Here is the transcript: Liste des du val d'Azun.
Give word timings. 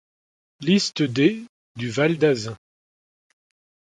Liste 0.61 1.03
des 1.03 1.45
du 1.75 1.91
val 1.91 2.17
d'Azun. 2.17 2.55